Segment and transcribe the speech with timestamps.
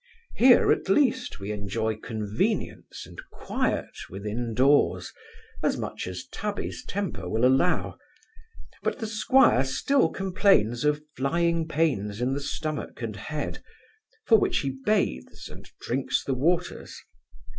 [0.35, 5.13] Here, at least, we enjoy convenience and quiet within doors,
[5.61, 7.99] as much as Tabby's temper will allow;
[8.81, 13.61] but the squire still complains of flying pains in the stomach and head,
[14.25, 16.99] for which he bathes and drinks the waters.